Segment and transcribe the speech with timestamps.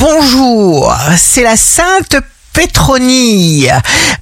[0.00, 2.16] bonjour, c'est la Sainte
[2.54, 3.68] Pétronie.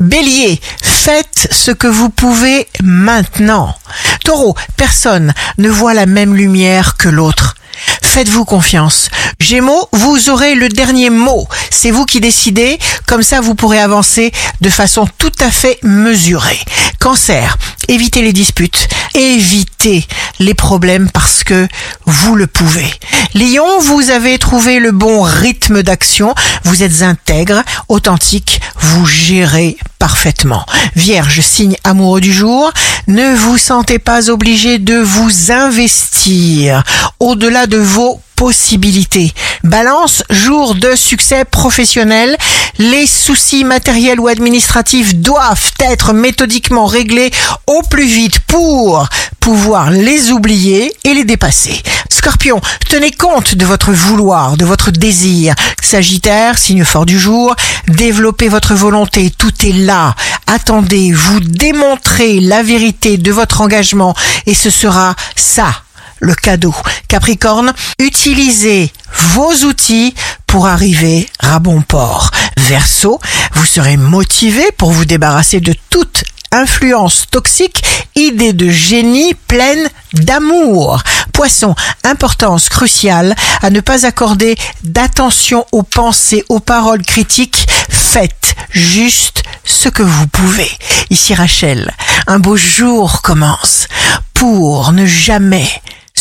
[0.01, 3.77] Bélier, faites ce que vous pouvez maintenant.
[4.25, 7.55] Taureau, personne ne voit la même lumière que l'autre.
[8.03, 9.09] Faites-vous confiance.
[9.41, 11.47] Gémeaux, vous aurez le dernier mot.
[11.71, 12.77] C'est vous qui décidez,
[13.07, 16.59] comme ça vous pourrez avancer de façon tout à fait mesurée.
[16.99, 17.57] Cancer,
[17.87, 20.05] évitez les disputes, évitez
[20.41, 21.69] les problèmes parce que
[22.05, 22.93] vous le pouvez.
[23.35, 26.35] Lion, vous avez trouvé le bon rythme d'action,
[26.65, 30.67] vous êtes intègre, authentique, vous gérez parfaitement.
[30.97, 32.73] Vierge, signe amoureux du jour,
[33.07, 36.83] ne vous sentez pas obligé de vous investir
[37.21, 39.35] au-delà de vos possibilités.
[39.65, 42.37] Balance, jour de succès professionnel,
[42.79, 47.33] les soucis matériels ou administratifs doivent être méthodiquement réglés
[47.67, 49.09] au plus vite pour
[49.41, 51.83] pouvoir les oublier et les dépasser.
[52.11, 55.57] Scorpion, tenez compte de votre vouloir, de votre désir.
[55.83, 57.57] Sagittaire, signe fort du jour,
[57.89, 60.15] développez votre volonté, tout est là.
[60.47, 64.15] Attendez, vous démontrez la vérité de votre engagement
[64.47, 65.83] et ce sera ça
[66.21, 66.75] le cadeau.
[67.09, 68.93] Capricorne, utilisez
[69.33, 70.15] vos outils
[70.47, 72.31] pour arriver à bon port.
[72.57, 73.21] Verseau,
[73.55, 77.83] vous serez motivé pour vous débarrasser de toute influence toxique,
[78.15, 81.03] idée de génie pleine d'amour.
[81.33, 87.67] Poisson, importance cruciale à ne pas accorder d'attention aux pensées, aux paroles critiques.
[87.91, 90.71] Faites juste ce que vous pouvez.
[91.11, 91.93] Ici Rachel,
[92.27, 93.87] un beau jour commence
[94.35, 95.69] pour ne jamais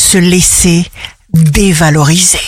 [0.07, 0.89] se laisser
[1.33, 2.46] dévaloriser.